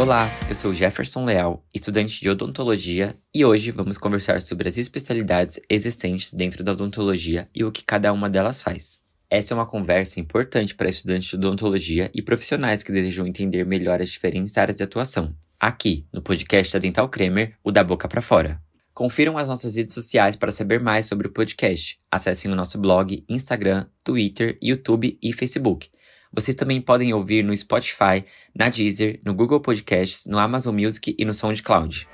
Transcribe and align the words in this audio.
Olá, 0.00 0.30
eu 0.48 0.54
sou 0.54 0.72
Jefferson 0.72 1.26
Leal, 1.26 1.62
estudante 1.74 2.18
de 2.18 2.30
odontologia, 2.30 3.14
e 3.34 3.44
hoje 3.44 3.70
vamos 3.70 3.98
conversar 3.98 4.40
sobre 4.40 4.66
as 4.66 4.78
especialidades 4.78 5.60
existentes 5.68 6.32
dentro 6.32 6.64
da 6.64 6.72
odontologia 6.72 7.50
e 7.54 7.62
o 7.62 7.70
que 7.70 7.84
cada 7.84 8.10
uma 8.10 8.30
delas 8.30 8.62
faz. 8.62 8.98
Essa 9.28 9.52
é 9.52 9.54
uma 9.54 9.66
conversa 9.66 10.18
importante 10.18 10.74
para 10.74 10.88
estudantes 10.88 11.28
de 11.28 11.36
odontologia 11.36 12.10
e 12.14 12.22
profissionais 12.22 12.82
que 12.82 12.90
desejam 12.90 13.26
entender 13.26 13.66
melhor 13.66 14.00
as 14.00 14.08
diferentes 14.08 14.56
áreas 14.56 14.78
de 14.78 14.84
atuação. 14.84 15.34
Aqui, 15.60 16.06
no 16.10 16.22
podcast 16.22 16.72
da 16.72 16.78
Dental 16.78 17.06
Kramer, 17.06 17.52
o 17.62 17.70
da 17.70 17.84
boca 17.84 18.08
para 18.08 18.22
fora. 18.22 18.58
Confiram 18.94 19.36
as 19.36 19.50
nossas 19.50 19.76
redes 19.76 19.92
sociais 19.92 20.34
para 20.34 20.50
saber 20.50 20.80
mais 20.80 21.04
sobre 21.04 21.26
o 21.26 21.30
podcast. 21.30 22.00
Acessem 22.10 22.50
o 22.50 22.56
nosso 22.56 22.78
blog, 22.78 23.22
Instagram, 23.28 23.84
Twitter, 24.02 24.58
YouTube 24.62 25.18
e 25.22 25.30
Facebook. 25.34 25.90
Vocês 26.32 26.54
também 26.54 26.80
podem 26.80 27.12
ouvir 27.12 27.42
no 27.42 27.56
Spotify, 27.56 28.24
na 28.56 28.68
Deezer, 28.68 29.20
no 29.24 29.34
Google 29.34 29.58
Podcasts, 29.58 30.26
no 30.26 30.38
Amazon 30.38 30.78
Music 30.78 31.16
e 31.18 31.24
no 31.24 31.34
SoundCloud. 31.34 32.08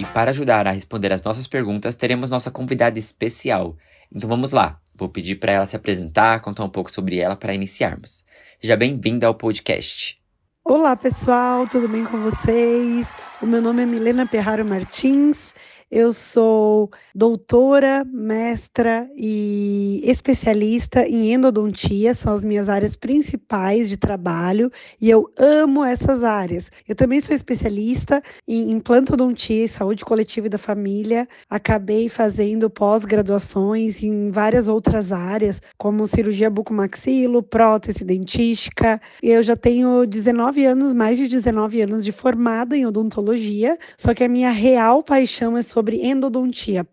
E 0.00 0.04
para 0.06 0.30
ajudar 0.30 0.66
a 0.66 0.72
responder 0.72 1.12
as 1.12 1.22
nossas 1.22 1.46
perguntas, 1.46 1.94
teremos 1.94 2.30
nossa 2.30 2.50
convidada 2.50 2.98
especial. 2.98 3.76
Então 4.12 4.28
vamos 4.28 4.50
lá. 4.50 4.80
Vou 4.92 5.08
pedir 5.08 5.36
para 5.36 5.52
ela 5.52 5.66
se 5.66 5.76
apresentar, 5.76 6.40
contar 6.40 6.64
um 6.64 6.68
pouco 6.68 6.90
sobre 6.90 7.18
ela 7.18 7.36
para 7.36 7.54
iniciarmos. 7.54 8.24
Seja 8.60 8.76
bem-vinda 8.76 9.28
ao 9.28 9.34
podcast. 9.36 10.20
Olá, 10.64 10.96
pessoal, 10.96 11.68
tudo 11.68 11.88
bem 11.88 12.04
com 12.04 12.20
vocês? 12.22 13.06
O 13.40 13.46
meu 13.46 13.62
nome 13.62 13.84
é 13.84 13.86
Milena 13.86 14.26
Perraro 14.26 14.64
Martins. 14.64 15.51
Eu 15.94 16.14
sou 16.14 16.90
doutora, 17.14 18.02
mestra 18.02 19.06
e 19.14 20.00
especialista 20.04 21.06
em 21.06 21.34
endodontia, 21.34 22.14
são 22.14 22.32
as 22.32 22.42
minhas 22.42 22.70
áreas 22.70 22.96
principais 22.96 23.90
de 23.90 23.98
trabalho 23.98 24.72
e 24.98 25.10
eu 25.10 25.30
amo 25.38 25.84
essas 25.84 26.24
áreas. 26.24 26.70
Eu 26.88 26.94
também 26.94 27.20
sou 27.20 27.36
especialista 27.36 28.22
em 28.48 28.70
implantodontia 28.70 29.66
e 29.66 29.68
saúde 29.68 30.02
coletiva 30.02 30.46
e 30.46 30.48
da 30.48 30.56
família. 30.56 31.28
Acabei 31.50 32.08
fazendo 32.08 32.70
pós-graduações 32.70 34.02
em 34.02 34.30
várias 34.30 34.68
outras 34.68 35.12
áreas, 35.12 35.60
como 35.76 36.06
cirurgia 36.06 36.48
bucomaxilo, 36.48 37.42
prótese 37.42 38.02
dentística. 38.02 38.98
Eu 39.22 39.42
já 39.42 39.56
tenho 39.56 40.06
19 40.06 40.64
anos, 40.64 40.94
mais 40.94 41.18
de 41.18 41.28
19 41.28 41.82
anos 41.82 42.02
de 42.02 42.12
formada 42.12 42.74
em 42.74 42.86
odontologia, 42.86 43.78
só 43.98 44.14
que 44.14 44.24
a 44.24 44.28
minha 44.28 44.50
real 44.50 45.02
paixão 45.02 45.54
é 45.54 45.60
sobre 45.60 45.81
sobre 45.82 46.00
endodontia. 46.00 46.86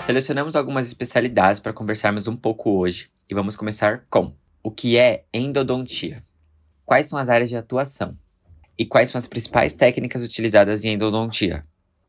Selecionamos 0.00 0.54
algumas 0.54 0.86
especialidades 0.86 1.58
para 1.58 1.72
conversarmos 1.72 2.28
um 2.28 2.36
pouco 2.36 2.70
hoje 2.70 3.10
e 3.28 3.34
vamos 3.34 3.56
começar 3.56 4.06
com 4.08 4.32
o 4.62 4.70
que 4.70 4.96
é 4.96 5.24
endodontia? 5.34 6.22
Quais 6.86 7.08
são 7.08 7.18
as 7.18 7.28
áreas 7.28 7.50
de 7.50 7.56
atuação? 7.56 8.16
E 8.78 8.86
quais 8.86 9.10
são 9.10 9.18
as 9.18 9.26
principais 9.26 9.72
técnicas 9.72 10.22
utilizadas 10.22 10.84
em 10.84 10.92
endodontia? 10.92 11.66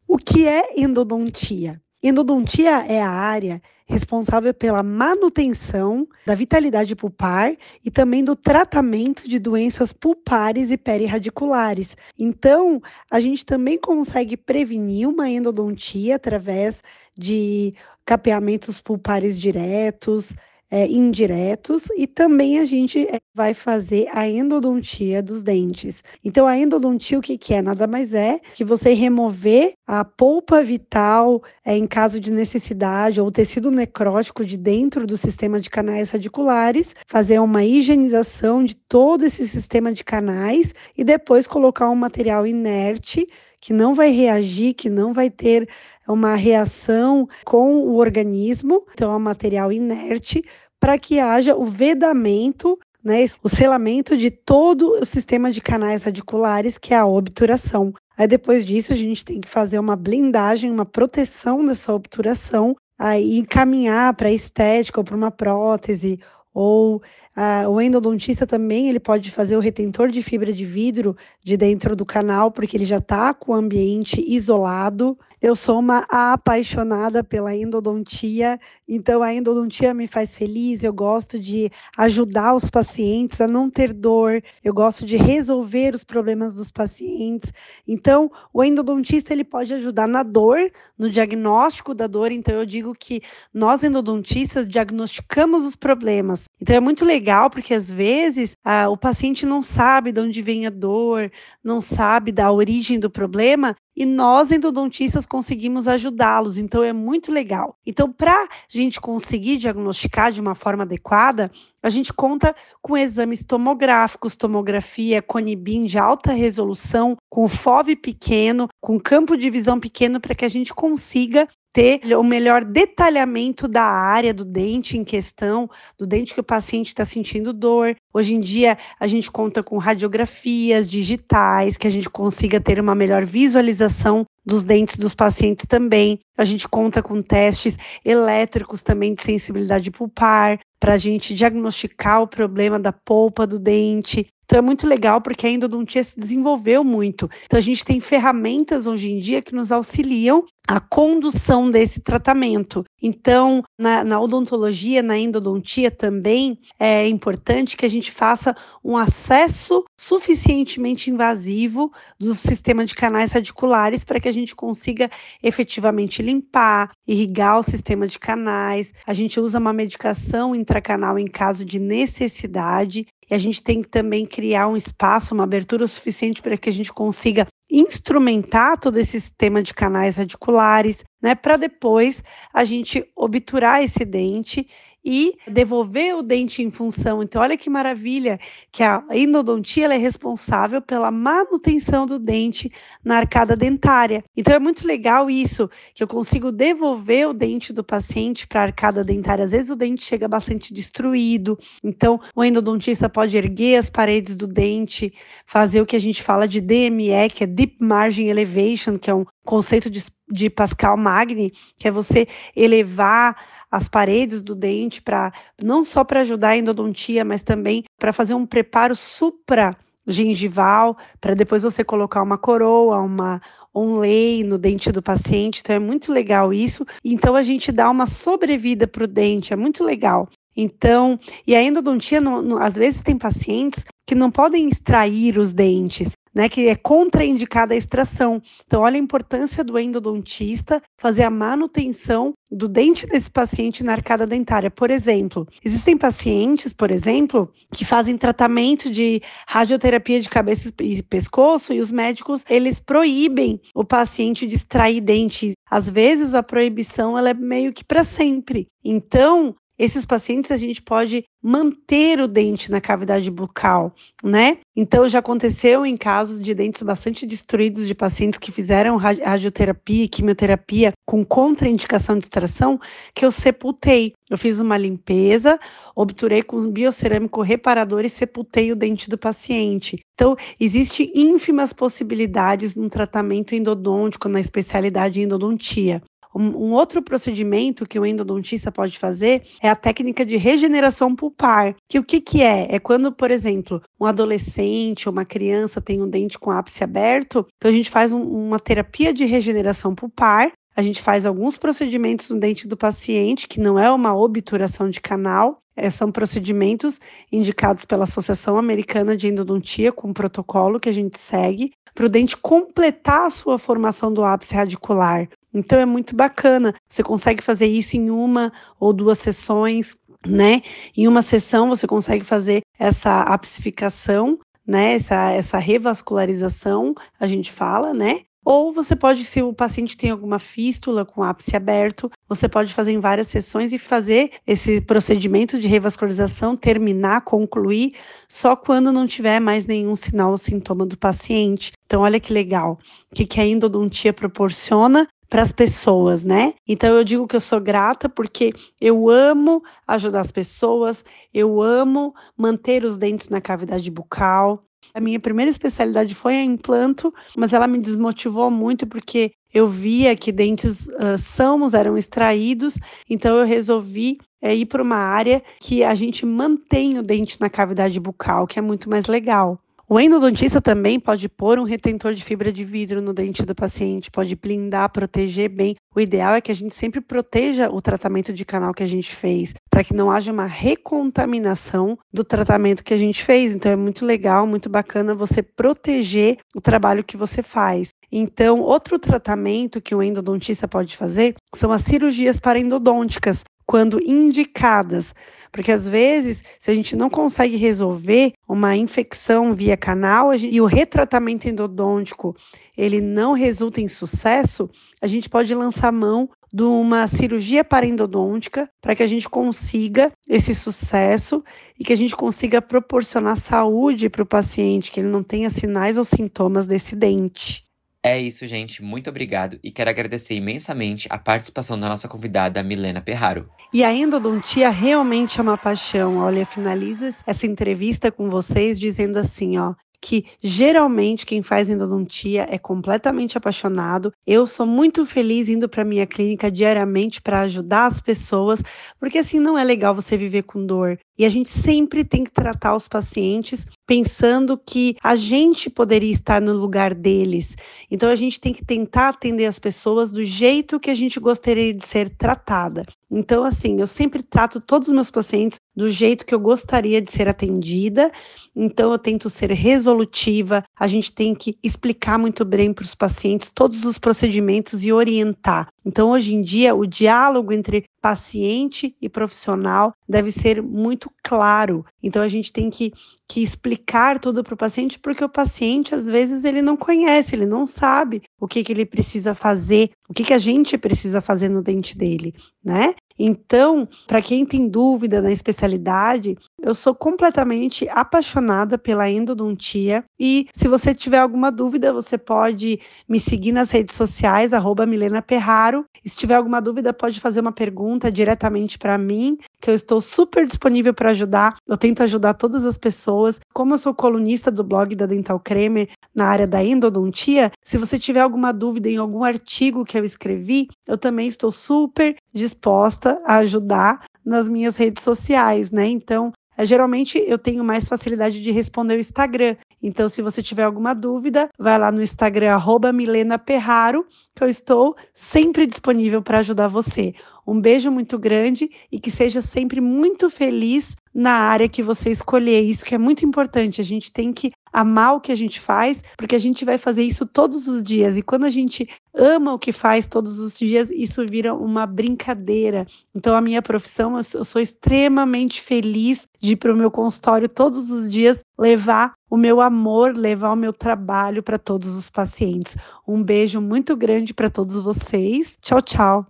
O 0.08 0.20
que 0.20 0.48
é 0.48 0.80
endodontia? 0.80 1.82
Endodontia 2.04 2.86
é 2.86 3.02
a 3.02 3.10
área 3.10 3.60
responsável 3.86 4.54
pela 4.54 4.82
manutenção 4.82 6.08
da 6.26 6.34
vitalidade 6.34 6.96
pulpar 6.96 7.56
e 7.84 7.92
também 7.92 8.24
do 8.24 8.36
tratamento 8.36 9.30
de 9.30 9.38
doenças 9.38 9.94
pulpares 9.94 10.72
e 10.72 10.78
perirradiculares. 10.78 11.96
Então, 12.18 12.82
a 13.12 13.20
gente 13.20 13.46
também 13.46 13.78
consegue 13.78 14.36
prevenir 14.36 15.08
uma 15.08 15.30
endodontia 15.30 16.16
através 16.16 16.82
de 17.16 17.74
capeamentos 18.04 18.82
pulpares 18.82 19.40
diretos, 19.40 20.34
é, 20.76 20.86
indiretos 20.88 21.86
e 21.96 22.06
também 22.06 22.60
a 22.60 22.66
gente 22.66 23.08
é, 23.08 23.22
vai 23.34 23.54
fazer 23.54 24.10
a 24.12 24.28
endodontia 24.28 25.24
dos 25.24 25.42
dentes. 25.42 26.04
Então, 26.22 26.46
a 26.46 26.58
endodontia, 26.58 27.18
o 27.18 27.22
que, 27.22 27.38
que 27.38 27.54
é? 27.54 27.62
Nada 27.62 27.88
mais 27.88 28.14
é 28.14 28.42
que 28.54 28.66
você 28.66 28.92
remover 28.92 29.76
a 29.88 30.04
polpa 30.04 30.62
vital 30.62 31.42
é, 31.64 31.78
em 31.78 31.88
caso 31.88 32.20
de 32.20 32.30
necessidade 32.30 33.22
ou 33.22 33.32
tecido 33.32 33.72
necrótico 33.72 34.44
de 34.44 34.58
dentro 34.58 35.08
do 35.08 35.16
sistema 35.16 35.62
de 35.62 35.70
canais 35.70 36.10
radiculares, 36.10 36.94
fazer 37.08 37.40
uma 37.40 37.64
higienização 37.64 38.62
de 38.62 38.76
todo 38.76 39.24
esse 39.24 39.48
sistema 39.48 39.94
de 39.94 40.04
canais 40.04 40.76
e 40.98 41.06
depois 41.06 41.48
colocar 41.48 41.90
um 41.90 41.96
material 41.96 42.46
inerte 42.46 43.26
que 43.62 43.74
não 43.74 43.96
vai 43.96 44.12
reagir, 44.12 44.76
que 44.76 44.92
não 44.92 45.14
vai 45.14 45.30
ter 45.30 45.68
uma 46.08 46.36
reação 46.36 47.28
com 47.44 47.78
o 47.78 47.96
organismo, 47.96 48.86
então 48.94 49.12
é 49.12 49.16
um 49.16 49.20
material 49.20 49.72
inerte, 49.72 50.44
para 50.86 51.00
que 51.00 51.20
haja 51.20 51.56
o 51.56 51.66
vedamento, 51.66 52.78
né, 53.04 53.26
o 53.42 53.50
selamento 53.50 54.16
de 54.16 54.30
todo 54.30 55.00
o 55.02 55.04
sistema 55.04 55.52
de 55.52 55.60
canais 55.60 56.04
radiculares, 56.04 56.78
que 56.78 56.94
é 56.94 56.98
a 56.98 57.08
obturação. 57.08 57.92
Aí 58.16 58.28
depois 58.28 58.64
disso 58.64 58.94
a 58.94 58.96
gente 58.96 59.26
tem 59.26 59.42
que 59.42 59.50
fazer 59.50 59.80
uma 59.80 59.96
blindagem, 59.96 60.70
uma 60.70 60.86
proteção 60.86 61.66
dessa 61.66 61.92
obturação, 61.92 62.76
aí 63.00 63.40
encaminhar 63.40 64.14
para 64.14 64.32
estética 64.32 65.00
ou 65.00 65.04
para 65.04 65.16
uma 65.16 65.32
prótese 65.32 66.20
ou 66.54 67.02
ah, 67.36 67.68
o 67.68 67.82
endodontista 67.82 68.48
também 68.48 68.88
ele 68.88 69.00
pode 69.00 69.30
fazer 69.30 69.58
o 69.58 69.60
retentor 69.60 70.10
de 70.10 70.24
fibra 70.24 70.54
de 70.54 70.66
vidro 70.66 71.18
de 71.44 71.58
dentro 71.58 71.94
do 71.94 72.06
canal, 72.06 72.50
porque 72.50 72.78
ele 72.78 72.86
já 72.86 73.00
está 73.00 73.34
com 73.34 73.52
o 73.52 73.56
ambiente 73.56 74.24
isolado. 74.26 75.18
Eu 75.42 75.56
sou 75.56 75.80
uma 75.80 76.06
apaixonada 76.10 77.24
pela 77.24 77.56
endodontia, 77.56 78.58
então 78.88 79.22
a 79.22 79.34
endodontia 79.34 79.94
me 79.94 80.08
faz 80.08 80.34
feliz. 80.34 80.84
Eu 80.84 80.94
gosto 80.94 81.38
de 81.38 81.70
ajudar 81.98 82.56
os 82.56 82.70
pacientes 82.70 83.42
a 83.42 83.48
não 83.48 83.70
ter 83.70 83.94
dor, 83.94 84.42
eu 84.64 84.74
gosto 84.74 85.06
de 85.06 85.18
resolver 85.18 85.94
os 85.94 86.04
problemas 86.04 86.56
dos 86.56 86.72
pacientes. 86.72 87.52
Então, 87.86 88.32
o 88.54 88.64
endodontista 88.64 89.34
ele 89.34 89.44
pode 89.44 89.74
ajudar 89.74 90.08
na 90.08 90.24
dor, 90.24 90.72
no 90.98 91.10
diagnóstico 91.10 91.94
da 91.94 92.08
dor. 92.08 92.32
Então, 92.32 92.56
eu 92.56 92.66
digo 92.66 92.96
que 92.98 93.22
nós 93.54 93.84
endodontistas 93.84 94.68
diagnosticamos 94.68 95.66
os 95.66 95.76
problemas. 95.76 96.46
Então, 96.60 96.76
é 96.76 96.80
muito 96.80 97.04
legal 97.04 97.25
legal 97.26 97.50
porque 97.50 97.74
às 97.74 97.90
vezes 97.90 98.56
ah, 98.64 98.88
o 98.88 98.96
paciente 98.96 99.48
não 99.48 99.60
sabe 99.60 100.12
de 100.12 100.22
onde 100.22 100.44
vem 100.44 100.68
a 100.68 100.70
dor, 100.70 101.32
não 101.64 101.82
sabe 101.82 102.32
da 102.32 102.52
origem 102.52 103.00
do 103.00 103.10
problema 103.10 103.76
e 103.96 104.06
nós 104.06 104.52
endodontistas 104.52 105.26
conseguimos 105.26 105.88
ajudá-los. 105.88 106.58
Então 106.58 106.84
é 106.84 106.94
muito 106.94 107.32
legal. 107.32 107.76
Então 107.84 108.12
para 108.12 108.44
a 108.44 108.48
gente 108.70 109.02
conseguir 109.02 109.58
diagnosticar 109.58 110.32
de 110.32 110.40
uma 110.40 110.54
forma 110.54 110.84
adequada, 110.84 111.50
a 111.82 111.90
gente 111.90 112.14
conta 112.14 112.56
com 112.80 112.96
exames 112.96 113.44
tomográficos, 113.44 114.36
tomografia, 114.36 115.20
conibim 115.20 115.82
de 115.82 115.98
alta 115.98 116.32
resolução, 116.32 117.18
com 117.28 117.48
FOV 117.48 117.96
pequeno, 117.96 118.68
com 118.80 119.00
campo 119.00 119.36
de 119.36 119.50
visão 119.50 119.80
pequeno 119.80 120.20
para 120.20 120.36
que 120.36 120.46
a 120.46 120.50
gente 120.50 120.76
consiga 120.76 121.48
ter 121.76 122.00
o 122.18 122.24
melhor 122.24 122.64
detalhamento 122.64 123.68
da 123.68 123.84
área 123.84 124.34
do 124.34 124.46
dente 124.46 124.98
em 124.98 125.04
questão, 125.04 125.70
do 125.98 126.08
dente 126.08 126.34
que 126.34 126.40
o 126.40 126.44
paciente 126.44 126.88
está 126.88 127.04
sentindo 127.04 127.52
dor. 127.52 127.98
Hoje 128.14 128.34
em 128.34 128.40
dia, 128.40 128.78
a 128.98 129.06
gente 129.08 129.30
conta 129.30 129.62
com 129.62 129.78
radiografias 129.78 130.90
digitais, 130.90 131.76
que 131.76 131.86
a 131.86 131.90
gente 131.90 132.10
consiga 132.10 132.62
ter 132.62 132.80
uma 132.80 132.96
melhor 132.96 133.26
visualização 133.26 134.26
dos 134.46 134.64
dentes 134.64 134.96
dos 134.96 135.14
pacientes 135.14 135.66
também. 135.66 136.18
A 136.38 136.46
gente 136.46 136.66
conta 136.66 137.04
com 137.04 137.22
testes 137.22 137.78
elétricos 138.06 138.82
também 138.82 139.14
de 139.14 139.22
sensibilidade 139.22 139.92
pulpar, 139.92 140.60
para 140.80 140.94
a 140.94 140.98
gente 140.98 141.34
diagnosticar 141.34 142.22
o 142.22 142.28
problema 142.28 142.80
da 142.80 142.94
polpa 142.94 143.46
do 143.46 143.60
dente. 143.60 144.28
Então 144.46 144.60
é 144.60 144.62
muito 144.62 144.88
legal 144.88 145.22
porque 145.22 145.48
a 145.48 145.50
endodontia 145.50 146.04
se 146.04 146.20
desenvolveu 146.20 146.84
muito. 146.84 147.30
Então 147.46 147.58
a 147.58 147.62
gente 147.62 147.84
tem 147.84 148.00
ferramentas 148.00 148.88
hoje 148.88 149.12
em 149.12 149.20
dia 149.20 149.42
que 149.42 149.56
nos 149.56 149.72
auxiliam 149.72 150.44
a 150.68 150.80
condução 150.80 151.70
desse 151.70 152.00
tratamento. 152.00 152.84
Então, 153.02 153.64
na, 153.78 154.04
na, 154.04 154.20
odontologia, 154.20 155.04
na 155.04 155.18
endodontia 155.18 155.92
também 155.92 156.58
é 156.80 157.08
importante 157.08 157.78
que 157.78 157.86
a 157.86 157.90
gente 157.90 158.12
faça 158.12 158.56
um 158.84 158.98
acesso 158.98 159.84
suficientemente 160.00 161.12
invasivo 161.12 161.92
do 162.20 162.34
sistema 162.34 162.86
de 162.86 162.96
canais 162.96 163.32
radiculares 163.32 164.04
para 164.04 164.20
que 164.20 164.28
a 164.28 164.32
gente 164.32 164.56
consiga 164.56 165.10
efetivamente 165.44 166.22
limpar, 166.22 166.92
irrigar 167.08 167.60
o 167.60 167.64
sistema 167.64 168.08
de 168.08 168.18
canais. 168.18 168.92
A 169.06 169.14
gente 169.14 169.40
usa 169.40 169.60
uma 169.60 169.74
medicação 169.74 170.56
intracanal 170.56 171.20
em 171.20 171.28
caso 171.28 171.64
de 171.64 171.80
necessidade 171.80 173.06
e 173.30 173.34
a 173.34 173.38
gente 173.38 173.62
tem 173.62 173.82
que 173.82 173.88
também 173.88 174.26
criar 174.26 174.68
um 174.68 174.76
espaço, 174.76 175.34
uma 175.34 175.44
abertura 175.44 175.88
suficiente 175.88 176.42
para 176.42 176.58
que 176.58 176.70
a 176.70 176.74
gente 176.74 176.94
consiga 176.94 177.48
instrumentar 177.70 178.80
todo 178.80 178.98
esse 178.98 179.20
sistema 179.20 179.62
de 179.62 179.74
canais 179.74 180.16
radiculares. 180.16 181.04
Né, 181.26 181.34
para 181.34 181.58
depois 181.58 182.24
a 182.54 182.64
gente 182.64 183.04
obturar 183.16 183.84
esse 183.84 184.06
dente 184.06 184.68
e 185.04 185.34
devolver 185.48 186.16
o 186.16 186.22
dente 186.22 186.62
em 186.62 186.70
função. 186.70 187.22
Então, 187.22 187.42
olha 187.42 187.58
que 187.58 187.70
maravilha 187.70 188.40
que 188.72 188.84
a 188.84 189.04
endodontia 189.12 189.86
é 189.86 189.98
responsável 189.98 190.82
pela 190.82 191.10
manutenção 191.10 192.06
do 192.06 192.20
dente 192.20 192.72
na 193.04 193.18
arcada 193.18 193.56
dentária. 193.56 194.24
Então, 194.38 194.56
é 194.56 194.60
muito 194.60 194.86
legal 194.86 195.30
isso, 195.30 195.70
que 195.96 196.04
eu 196.04 196.08
consigo 196.08 196.52
devolver 196.52 197.28
o 197.28 197.34
dente 197.34 197.74
do 197.74 197.84
paciente 197.84 198.48
para 198.48 198.62
a 198.62 198.64
arcada 198.64 199.04
dentária. 199.04 199.46
Às 199.46 199.52
vezes, 199.52 199.72
o 199.72 199.76
dente 199.76 200.04
chega 200.04 200.28
bastante 200.28 200.74
destruído. 200.74 201.58
Então, 201.84 202.20
o 202.36 202.44
endodontista 202.44 203.08
pode 203.08 203.36
erguer 203.36 203.78
as 203.78 203.90
paredes 203.90 204.36
do 204.36 204.48
dente, 204.48 205.14
fazer 205.46 205.82
o 205.82 205.86
que 205.86 205.96
a 205.96 206.00
gente 206.00 206.22
fala 206.24 206.48
de 206.48 206.62
DME, 206.62 207.30
que 207.34 207.44
é 207.44 207.48
Deep 207.48 207.78
Margin 207.80 208.28
Elevation, 208.28 208.98
que 208.98 209.10
é 209.10 209.14
um 209.14 209.26
conceito 209.46 209.90
de, 209.90 210.04
de 210.30 210.50
Pascal 210.50 210.98
Magni, 210.98 211.52
que 211.78 211.88
é 211.88 211.92
você 211.92 212.28
elevar 212.56 213.38
as 213.72 213.88
paredes 213.88 214.42
do 214.42 214.56
dente 214.56 215.02
para 215.02 215.32
não 215.62 215.84
só 215.84 216.04
para 216.04 216.22
ajudar 216.22 216.50
a 216.50 216.58
endodontia, 216.58 217.24
mas 217.24 217.44
também 217.44 217.84
para 218.00 218.12
fazer 218.12 218.34
um 218.34 218.46
preparo 218.46 218.96
supra 218.96 219.76
gengival, 220.08 220.98
para 221.20 221.34
depois 221.34 221.64
você 221.64 221.84
colocar 221.84 222.22
uma 222.22 222.38
coroa, 222.38 223.02
uma 223.02 223.42
um 223.74 223.98
lei 223.98 224.44
no 224.44 224.58
dente 224.58 224.92
do 224.92 225.02
paciente. 225.02 225.60
Então 225.60 225.76
é 225.76 225.80
muito 225.80 226.14
legal 226.14 226.54
isso. 226.54 226.86
Então 227.04 227.36
a 227.36 227.44
gente 227.44 227.72
dá 227.72 227.90
uma 227.90 228.06
sobrevida 228.06 228.88
para 228.88 229.04
o 229.04 229.08
dente, 229.08 229.52
é 229.52 229.56
muito 229.56 229.84
legal. 229.84 230.30
Então, 230.56 231.20
e 231.46 231.54
a 231.54 231.62
endodontia, 231.62 232.20
às 232.62 232.76
vezes 232.76 233.02
tem 233.02 233.18
pacientes 233.18 233.84
que 234.08 234.16
não 234.16 234.32
podem 234.32 234.70
extrair 234.70 235.38
os 235.38 235.52
dentes 235.52 236.15
né, 236.36 236.50
que 236.50 236.68
é 236.68 236.76
contraindicada 236.76 237.74
a 237.74 237.78
extração. 237.78 238.42
Então, 238.68 238.82
olha 238.82 238.98
a 238.98 239.00
importância 239.00 239.64
do 239.64 239.80
endodontista 239.80 240.82
fazer 240.98 241.24
a 241.24 241.30
manutenção 241.30 242.34
do 242.52 242.68
dente 242.68 243.08
desse 243.08 243.32
paciente 243.32 243.84
na 243.84 243.94
arcada 243.94 244.28
dentária. 244.28 244.70
Por 244.70 244.92
exemplo, 244.92 245.48
existem 245.64 245.98
pacientes, 245.98 246.74
por 246.74 246.92
exemplo, 246.92 247.52
que 247.72 247.86
fazem 247.86 248.18
tratamento 248.18 248.90
de 248.92 249.22
radioterapia 249.48 250.20
de 250.20 250.30
cabeça 250.30 250.72
e 250.82 251.02
pescoço 251.02 251.74
e 251.74 251.80
os 251.80 251.92
médicos, 251.92 252.44
eles 252.50 252.80
proíbem 252.80 253.60
o 253.74 253.84
paciente 253.84 254.46
de 254.46 254.56
extrair 254.56 255.02
dentes. 255.02 255.54
Às 255.70 255.90
vezes 255.90 256.34
a 256.34 256.44
proibição 256.44 257.18
ela 257.18 257.30
é 257.30 257.34
meio 257.34 257.74
que 257.74 257.84
para 257.84 258.04
sempre. 258.04 258.68
Então, 258.84 259.56
esses 259.78 260.06
pacientes 260.06 260.52
a 260.52 260.58
gente 260.58 260.82
pode 260.82 261.24
manter 261.44 262.20
o 262.20 262.28
dente 262.28 262.72
na 262.72 262.82
cavidade 262.82 263.30
bucal, 263.30 263.94
né? 264.24 264.58
Então 264.76 265.08
já 265.08 265.20
aconteceu 265.20 265.86
em 265.86 265.96
casos 265.96 266.42
de 266.42 266.54
dentes 266.54 266.82
bastante 266.82 267.26
destruídos 267.26 267.86
de 267.86 267.94
pacientes 267.94 268.40
que 268.40 268.52
fizeram 268.52 268.98
radioterapia 268.98 270.06
e 270.06 270.08
quimioterapia 270.08 270.92
com 271.06 271.24
contraindicação 271.24 272.18
de 272.18 272.26
extração, 272.26 272.80
que 273.14 273.26
eu 273.26 273.32
sepultei. 273.32 274.14
Eu 274.28 274.38
fiz 274.38 274.60
uma 274.60 274.78
limpeza, 274.78 275.60
obturei 275.96 276.42
com 276.42 276.58
um 276.58 276.72
biocerâmico 276.72 277.44
reparador 277.44 278.04
e 278.04 278.10
sepultei 278.10 278.72
o 278.72 278.76
dente 278.76 279.08
do 279.08 279.18
paciente. 279.18 280.00
Então, 280.16 280.36
existem 280.60 281.12
ínfimas 281.14 281.74
possibilidades 281.74 282.74
no 282.74 282.90
tratamento 282.90 283.54
endodôntico, 283.54 284.28
na 284.28 284.40
especialidade 284.40 285.22
endodontia. 285.22 286.02
Um, 286.36 286.68
um, 286.68 286.74
outro 286.74 287.02
procedimento 287.02 287.88
que 287.88 287.98
o 287.98 288.06
endodontista 288.06 288.70
pode 288.70 289.00
fazer 289.00 289.44
é 289.62 289.70
a 289.70 289.76
técnica 289.76 290.26
de 290.26 290.36
regeneração 290.36 291.16
pulpar. 291.16 291.76
Que 291.88 291.98
o 291.98 292.04
que, 292.04 292.20
que 292.20 292.42
é? 292.42 292.68
É 292.76 292.78
quando, 292.78 293.10
por 293.12 293.32
exemplo, 293.32 293.82
um 293.98 294.06
adolescente 294.06 295.08
ou 295.08 295.14
uma 295.14 295.24
criança 295.24 295.80
tem 295.80 296.02
um 296.02 296.10
dente 296.10 296.38
com 296.38 296.52
ápice 296.52 296.84
aberto, 296.84 297.48
então 297.56 297.72
a 297.72 297.74
gente 297.74 297.90
faz 297.90 298.12
um, 298.12 298.22
uma 298.22 298.60
terapia 298.60 299.14
de 299.14 299.24
regeneração 299.24 299.96
pulpar. 299.96 300.52
A 300.76 300.82
gente 300.82 301.02
faz 301.02 301.26
alguns 301.26 301.58
procedimentos 301.58 302.30
no 302.30 302.38
dente 302.38 302.68
do 302.68 302.76
paciente, 302.76 303.48
que 303.48 303.62
não 303.62 303.80
é 303.80 303.90
uma 303.90 304.14
obturação 304.14 304.90
de 304.90 305.00
canal, 305.00 305.62
é, 305.74 305.90
são 305.90 306.12
procedimentos 306.12 307.00
indicados 307.32 307.86
pela 307.86 308.04
Associação 308.04 308.58
Americana 308.58 309.16
de 309.16 309.28
Endodontia, 309.28 309.92
com 309.92 310.10
um 310.10 310.14
protocolo 310.14 310.80
que 310.80 310.90
a 310.90 310.94
gente 310.94 311.18
segue, 311.18 311.72
para 311.94 312.06
o 312.06 312.10
dente 312.10 312.36
completar 312.36 313.28
a 313.28 313.30
sua 313.30 313.58
formação 313.58 314.14
do 314.14 314.24
ápice 314.24 314.54
radicular. 314.54 315.30
Então 315.56 315.80
é 315.80 315.86
muito 315.86 316.14
bacana. 316.14 316.76
Você 316.90 317.02
consegue 317.02 317.42
fazer 317.42 317.68
isso 317.68 317.96
em 317.96 318.10
uma 318.12 318.52
ou 318.78 318.92
duas 318.92 319.18
sessões, 319.20 319.96
né? 320.28 320.62
Em 320.96 321.08
uma 321.08 321.22
sessão 321.22 321.70
você 321.70 321.88
consegue 321.88 322.26
fazer 322.26 322.62
essa 322.78 323.22
apsificação, 323.22 324.38
né? 324.68 324.96
Essa, 324.96 325.32
essa 325.32 325.58
revascularização, 325.58 326.94
a 327.18 327.26
gente 327.26 327.54
fala, 327.54 327.94
né? 327.94 328.22
Ou 328.46 328.72
você 328.72 328.96
pode, 328.96 329.24
se 329.24 329.42
o 329.42 329.52
paciente 329.52 329.98
tem 329.98 330.12
alguma 330.12 330.38
fístula 330.38 331.04
com 331.04 331.24
ápice 331.24 331.56
aberto, 331.56 332.12
você 332.30 332.48
pode 332.48 332.72
fazer 332.76 332.92
em 332.92 333.00
várias 333.00 333.28
sessões 333.28 333.74
e 333.74 333.80
fazer 333.80 334.34
esse 334.46 334.80
procedimento 334.82 335.58
de 335.58 335.68
revascularização, 335.68 336.56
terminar, 336.56 337.22
concluir, 337.22 337.96
só 338.30 338.56
quando 338.56 338.92
não 338.92 339.08
tiver 339.08 339.40
mais 339.40 339.66
nenhum 339.66 339.96
sinal 339.96 340.30
ou 340.30 340.38
sintoma 340.38 340.86
do 340.86 340.96
paciente. 340.96 341.72
Então, 341.88 342.02
olha 342.04 342.20
que 342.20 342.32
legal. 342.32 342.78
O 343.12 343.16
que, 343.16 343.26
que 343.26 343.42
a 343.42 343.46
endodontia 343.48 344.14
proporciona? 344.14 345.08
Para 345.36 345.42
as 345.42 345.52
pessoas, 345.52 346.24
né? 346.24 346.54
Então 346.66 346.96
eu 346.96 347.04
digo 347.04 347.28
que 347.28 347.36
eu 347.36 347.42
sou 347.42 347.60
grata 347.60 348.08
porque 348.08 348.54
eu 348.80 349.10
amo 349.10 349.62
ajudar 349.86 350.22
as 350.22 350.32
pessoas, 350.32 351.04
eu 351.34 351.62
amo 351.62 352.16
manter 352.38 352.86
os 352.86 352.96
dentes 352.96 353.28
na 353.28 353.42
cavidade 353.42 353.92
bucal. 353.92 354.64
A 354.94 355.02
minha 355.02 355.20
primeira 355.20 355.52
especialidade 355.52 356.16
foi 356.16 356.36
a 356.36 356.42
implanto, 356.42 357.14
mas 357.36 357.52
ela 357.52 357.68
me 357.68 357.78
desmotivou 357.80 358.50
muito 358.50 358.88
porque 358.88 359.34
eu 359.54 359.68
via 359.68 360.16
que 360.16 360.32
dentes 360.32 360.88
uh, 360.88 361.18
sãos 361.18 361.74
eram 361.74 361.98
extraídos, 361.98 362.80
então 363.10 363.36
eu 363.36 363.46
resolvi 363.46 364.20
é, 364.42 364.56
ir 364.56 364.68
para 364.68 364.82
uma 364.82 364.96
área 364.96 365.44
que 365.60 365.84
a 365.84 365.94
gente 365.96 366.26
mantém 366.26 366.98
o 366.98 367.04
dente 367.04 367.42
na 367.42 367.50
cavidade 367.50 368.00
bucal, 368.00 368.48
que 368.48 368.58
é 368.58 368.62
muito 368.62 368.90
mais 368.90 369.08
legal. 369.08 369.60
O 369.88 370.00
endodontista 370.00 370.60
também 370.60 371.00
pode 371.00 371.30
pôr 371.30 371.60
um 371.60 371.64
retentor 371.64 372.16
de 372.16 372.24
fibra 372.24 372.52
de 372.52 372.66
vidro 372.66 373.04
no 373.04 373.14
dente 373.14 373.46
do 373.46 373.54
paciente, 373.54 374.10
pode 374.10 374.36
blindar, 374.36 374.92
proteger 374.92 375.48
bem. 375.48 375.76
O 375.96 376.02
ideal 376.02 376.34
é 376.34 376.42
que 376.42 376.52
a 376.52 376.56
gente 376.56 376.74
sempre 376.74 377.00
proteja 377.00 377.70
o 377.70 377.80
tratamento 377.80 378.34
de 378.34 378.44
canal 378.44 378.74
que 378.74 378.82
a 378.82 378.88
gente 378.88 379.14
fez, 379.14 379.54
para 379.70 379.84
que 379.84 379.94
não 379.94 380.10
haja 380.10 380.32
uma 380.32 380.48
recontaminação 380.48 382.00
do 382.12 382.24
tratamento 382.24 382.84
que 382.84 382.96
a 382.96 382.98
gente 382.98 383.24
fez. 383.24 383.54
Então 383.54 383.72
é 383.72 383.76
muito 383.76 384.04
legal, 384.04 384.48
muito 384.48 384.70
bacana 384.70 385.14
você 385.14 385.44
proteger 385.44 386.40
o 386.56 386.60
trabalho 386.60 387.04
que 387.04 387.16
você 387.16 387.44
faz. 387.44 387.90
Então, 388.12 388.62
outro 388.62 388.98
tratamento 388.98 389.82
que 389.82 389.94
o 389.94 390.02
endodontista 390.02 390.68
pode 390.68 390.98
fazer 390.98 391.36
são 391.54 391.72
as 391.72 391.82
cirurgias 391.82 392.40
parendodônticas, 392.40 393.44
quando 393.66 394.00
indicadas. 394.04 395.14
Porque 395.52 395.72
às 395.72 395.88
vezes, 395.88 396.44
se 396.60 396.70
a 396.70 396.74
gente 396.74 396.98
não 396.98 397.10
consegue 397.10 397.56
resolver 397.56 398.34
uma 398.46 398.76
infecção 398.76 399.54
via 399.54 399.78
canal 399.78 400.34
gente, 400.38 400.54
e 400.54 400.60
o 400.60 400.66
retratamento 400.66 401.48
endodôntico 401.48 402.36
ele 402.78 403.00
não 403.00 403.32
resulta 403.32 403.80
em 403.80 403.88
sucesso, 403.88 404.70
a 405.02 405.08
gente 405.08 405.30
pode 405.30 405.56
lançar 405.56 405.94
mão 405.94 406.30
de 406.54 406.64
uma 406.64 407.08
cirurgia 407.08 407.64
parendodôntica 407.64 408.70
para 408.82 408.96
que 408.96 409.04
a 409.04 409.08
gente 409.08 409.28
consiga 409.28 410.12
esse 410.30 410.54
sucesso 410.54 411.44
e 411.80 411.84
que 411.84 411.94
a 411.94 411.98
gente 411.98 412.16
consiga 412.16 412.62
proporcionar 412.62 413.38
saúde 413.38 414.10
para 414.10 414.24
o 414.24 414.26
paciente, 414.26 414.92
que 414.92 415.00
ele 415.00 415.10
não 415.10 415.24
tenha 415.24 415.50
sinais 415.50 415.98
ou 415.98 416.04
sintomas 416.04 416.68
desse 416.68 416.96
dente. 416.96 417.65
É 418.08 418.22
isso, 418.22 418.46
gente. 418.46 418.84
Muito 418.84 419.10
obrigado 419.10 419.58
e 419.64 419.72
quero 419.72 419.90
agradecer 419.90 420.36
imensamente 420.36 421.08
a 421.10 421.18
participação 421.18 421.80
da 421.80 421.90
nossa 421.90 422.08
convidada 422.08 422.62
Milena 422.62 423.02
Perraro. 423.02 423.50
E 423.74 423.84
a 423.84 423.92
endodontia 423.92 424.70
realmente 424.70 425.40
é 425.40 425.42
uma 425.42 425.58
paixão. 425.58 426.20
Olha, 426.20 426.46
finalizo 426.46 427.08
essa 427.26 427.48
entrevista 427.48 428.12
com 428.12 428.30
vocês 428.30 428.80
dizendo 428.80 429.18
assim, 429.18 429.58
ó, 429.58 429.74
que 430.00 430.24
geralmente 430.40 431.26
quem 431.26 431.42
faz 431.42 431.68
endodontia 431.68 432.46
é 432.48 432.60
completamente 432.60 433.40
apaixonado. 433.40 434.12
Eu 434.28 434.46
sou 434.46 434.68
muito 434.68 435.04
feliz 435.04 435.50
indo 435.50 435.68
para 435.68 435.84
minha 435.84 436.06
clínica 436.06 436.52
diariamente 436.52 437.20
para 437.20 437.40
ajudar 437.42 437.88
as 437.88 438.00
pessoas, 438.00 438.62
porque 439.00 439.18
assim 439.18 439.40
não 439.40 439.58
é 439.58 439.64
legal 439.64 439.96
você 439.96 440.16
viver 440.16 440.44
com 440.44 440.64
dor. 440.64 441.00
E 441.18 441.26
a 441.26 441.30
gente 441.30 441.50
sempre 441.50 442.04
tem 442.04 442.24
que 442.24 442.30
tratar 442.30 442.76
os 442.76 442.88
pacientes 442.88 443.66
pensando 443.86 444.58
que 444.58 444.96
a 445.02 445.16
gente 445.16 445.70
poderia 445.70 446.12
estar 446.12 446.42
no 446.42 446.54
lugar 446.54 446.94
deles. 446.94 447.56
Então 447.90 448.10
a 448.10 448.16
gente 448.16 448.40
tem 448.40 448.54
que 448.54 448.66
tentar 448.66 449.10
atender 449.10 449.46
as 449.46 449.60
pessoas 449.60 450.12
do 450.12 450.24
jeito 450.24 450.80
que 450.80 450.90
a 450.90 450.96
gente 450.96 451.20
gostaria 451.20 451.74
de 451.74 451.86
ser 451.86 452.10
tratada. 452.10 452.86
Então 453.10 453.44
assim, 453.44 453.80
eu 453.80 453.88
sempre 453.88 454.24
trato 454.24 454.60
todos 454.60 454.88
os 454.88 454.94
meus 454.94 455.12
pacientes 455.12 455.60
do 455.76 455.90
jeito 455.90 456.26
que 456.26 456.34
eu 456.34 456.40
gostaria 456.40 457.02
de 457.02 457.12
ser 457.12 457.28
atendida. 457.28 458.12
Então 458.56 458.92
eu 458.92 458.98
tento 458.98 459.30
ser 459.30 459.52
resolutiva. 459.52 460.64
A 460.78 460.88
gente 460.88 461.12
tem 461.12 461.36
que 461.36 461.58
explicar 461.64 462.18
muito 462.18 462.44
bem 462.44 462.74
para 462.74 462.84
os 462.84 462.96
pacientes 462.96 463.52
todos 463.54 463.86
os 463.86 463.98
procedimentos 463.98 464.84
e 464.84 464.92
orientar. 464.92 465.68
Então 465.86 466.10
hoje 466.10 466.34
em 466.34 466.42
dia 466.42 466.74
o 466.74 466.86
diálogo 466.86 467.54
entre 467.54 467.86
paciente 468.06 468.96
e 469.02 469.10
profissional 469.10 469.92
deve 470.08 470.30
ser 470.30 470.62
muito 470.62 471.10
claro. 471.24 471.84
Então 472.04 472.22
a 472.22 472.28
gente 472.28 472.54
tem 472.54 472.70
que, 472.70 472.94
que 473.28 473.42
explicar 473.42 474.20
tudo 474.20 474.44
para 474.44 474.54
o 474.54 474.58
paciente, 474.58 475.00
porque 475.00 475.24
o 475.24 475.30
paciente 475.30 475.96
às 475.96 476.06
vezes 476.06 476.46
ele 476.46 476.62
não 476.62 476.78
conhece, 476.78 477.34
ele 477.34 477.48
não 477.48 477.66
sabe 477.66 478.22
o 478.40 478.48
que, 478.48 478.64
que 478.64 478.72
ele 478.72 478.86
precisa 478.86 479.34
fazer, 479.34 479.90
o 480.08 480.14
que, 480.14 480.24
que 480.24 480.34
a 480.34 480.38
gente 480.38 480.78
precisa 480.78 481.20
fazer 481.20 481.50
no 481.50 481.64
dente 481.64 481.98
dele, 481.98 482.36
né? 482.64 482.94
Então, 483.18 483.88
para 484.08 484.22
quem 484.22 484.46
tem 484.46 484.68
dúvida 484.68 485.22
na 485.22 485.32
especialidade, 485.32 486.38
eu 486.62 486.76
sou 486.76 486.94
completamente 486.94 487.88
apaixonada 487.90 488.78
pela 488.78 489.10
endodontia 489.10 490.04
e 490.20 490.48
se 490.54 490.68
você 490.68 490.94
tiver 490.94 491.20
alguma 491.20 491.52
dúvida, 491.52 491.94
você 491.94 492.18
pode 492.18 492.80
me 493.08 493.20
seguir 493.20 493.52
nas 493.52 493.72
redes 493.72 493.96
sociais 493.96 494.54
Milena 494.86 495.22
Perraro. 495.22 495.86
Se 496.06 496.16
tiver 496.16 496.36
alguma 496.36 496.62
dúvida, 496.62 496.94
pode 496.94 497.20
fazer 497.20 497.40
uma 497.40 497.52
pergunta 497.52 498.12
diretamente 498.12 498.78
para 498.78 498.98
mim, 498.98 499.38
que 499.66 499.72
eu 499.72 499.74
estou 499.74 500.00
super 500.00 500.46
disponível 500.46 500.94
para 500.94 501.10
ajudar. 501.10 501.56
Eu 501.68 501.76
tento 501.76 502.04
ajudar 502.04 502.36
todas 502.36 502.68
as 502.68 502.78
pessoas. 502.78 503.40
Como 503.52 503.74
eu 503.74 503.80
sou 503.80 503.96
colunista 503.96 504.52
do 504.52 504.64
blog 504.64 504.96
da 504.96 505.08
Dental 505.08 505.40
Kramer 505.40 505.90
na 506.14 506.28
área 506.28 506.46
da 506.46 506.64
endodontia, 506.64 507.52
se 507.64 507.76
você 507.76 507.98
tiver 507.98 508.20
alguma 508.20 508.54
dúvida 508.54 508.90
em 508.90 508.98
algum 508.98 509.24
artigo 509.24 509.84
que 509.84 509.98
eu 509.98 510.04
escrevi, 510.04 510.68
eu 510.88 510.96
também 510.96 511.28
estou 511.28 511.50
super 511.50 512.16
disposta 512.32 513.20
a 513.26 513.38
ajudar 513.38 514.06
nas 514.24 514.48
minhas 514.48 514.78
redes 514.78 515.04
sociais, 515.04 515.72
né? 515.72 515.88
Então, 515.88 516.32
é, 516.56 516.64
geralmente 516.64 517.18
eu 517.26 517.40
tenho 517.40 517.64
mais 517.64 517.88
facilidade 517.88 518.42
de 518.42 518.52
responder 518.52 518.96
o 518.96 519.00
Instagram. 519.00 519.56
Então, 519.86 520.10
se 520.10 520.20
você 520.20 520.42
tiver 520.42 520.64
alguma 520.64 520.96
dúvida, 520.96 521.48
vai 521.60 521.78
lá 521.78 521.92
no 521.92 522.02
Instagram, 522.02 522.60
Milena 522.92 523.38
Perraro, 523.38 524.04
que 524.36 524.44
eu 524.44 524.48
estou 524.48 524.96
sempre 525.14 525.68
disponível 525.68 526.24
para 526.24 526.40
ajudar 526.40 526.68
você. 526.68 527.14
Um 527.46 527.62
beijo 527.62 527.92
muito 527.92 528.18
grande 528.18 528.72
e 528.92 529.00
que 529.00 529.12
seja 529.12 529.42
sempre 529.42 529.80
muito 529.80 530.28
feliz 530.28 530.96
na 531.14 531.32
área 531.32 531.70
que 531.70 531.84
você 531.84 532.10
escolher. 532.10 532.62
Isso 532.62 532.84
que 532.84 532.96
é 532.96 532.98
muito 532.98 533.24
importante. 533.24 533.80
A 533.80 533.84
gente 533.84 534.12
tem 534.12 534.34
que 534.34 534.52
amar 534.74 535.16
o 535.16 535.22
que 535.22 535.32
a 535.32 535.36
gente 535.36 535.62
faz, 535.62 536.04
porque 536.18 536.36
a 536.36 536.40
gente 536.40 536.66
vai 536.66 536.78
fazer 536.78 537.04
isso 537.04 537.26
todos 537.26 537.68
os 537.68 537.84
dias. 537.84 538.18
E 538.18 538.24
quando 538.24 538.46
a 538.46 538.50
gente 538.50 538.90
ama 539.14 539.54
o 539.54 539.60
que 539.60 539.72
faz 539.72 540.08
todos 540.08 540.40
os 540.40 540.58
dias, 540.58 540.90
isso 540.90 541.26
vira 541.26 541.54
uma 541.54 541.86
brincadeira. 541.86 542.88
Então, 543.14 543.36
a 543.36 543.42
minha 543.42 543.62
profissão, 543.62 544.18
eu 544.34 544.44
sou 544.44 544.60
extremamente 544.60 545.62
feliz 545.62 546.28
de 546.42 546.54
ir 546.54 546.56
para 546.58 546.74
o 546.74 546.76
meu 546.76 546.90
consultório 546.90 547.48
todos 547.48 547.92
os 547.92 548.12
dias 548.12 548.40
levar 548.58 549.14
o 549.36 549.38
meu 549.38 549.60
amor, 549.60 550.16
levar 550.16 550.54
o 550.54 550.56
meu 550.56 550.72
trabalho 550.72 551.44
para 551.44 551.60
todos 551.60 551.94
os 551.94 552.10
pacientes. 552.10 552.78
Um 553.06 553.22
beijo 553.22 553.60
muito 553.60 553.94
grande 553.94 554.34
para 554.34 554.50
todos 554.50 554.80
vocês. 554.80 555.58
Tchau, 555.62 555.82
tchau. 555.82 556.26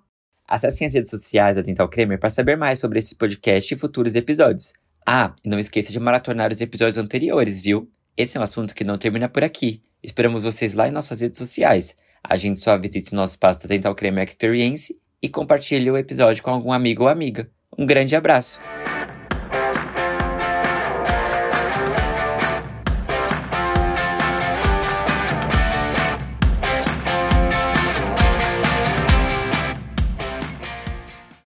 Acesse 0.47 0.83
as 0.83 0.93
redes 0.95 1.11
sociais 1.11 1.55
da 1.55 1.61
Dental 1.61 1.87
Kramer 1.87 2.19
para 2.19 2.31
saber 2.31 2.57
mais 2.57 2.79
sobre 2.79 2.97
esse 2.97 3.13
podcast 3.13 3.71
e 3.71 3.77
futuros 3.77 4.15
episódios. 4.15 4.73
Ah, 5.05 5.35
e 5.43 5.47
não 5.47 5.59
esqueça 5.59 5.91
de 5.91 5.99
maratonar 5.99 6.51
os 6.51 6.61
episódios 6.61 6.97
anteriores, 6.97 7.61
viu? 7.61 7.87
Esse 8.17 8.37
é 8.37 8.39
um 8.39 8.43
assunto 8.43 8.73
que 8.73 8.83
não 8.83 8.97
termina 8.97 9.29
por 9.29 9.43
aqui. 9.43 9.83
Esperamos 10.01 10.43
vocês 10.43 10.73
lá 10.73 10.87
em 10.87 10.91
nossas 10.91 11.21
redes 11.21 11.37
sociais. 11.37 11.95
A 12.23 12.35
gente 12.35 12.59
só 12.59 12.75
visite 12.75 13.13
nosso 13.13 13.33
espaço 13.33 13.61
da 13.61 13.67
Dental 13.67 13.93
Kramer 13.93 14.27
Experience 14.27 14.99
e 15.21 15.29
compartilhe 15.29 15.91
o 15.91 15.97
episódio 15.97 16.41
com 16.41 16.49
algum 16.49 16.71
amigo 16.71 17.03
ou 17.03 17.09
amiga. 17.09 17.47
Um 17.77 17.85
grande 17.85 18.15
abraço! 18.15 18.59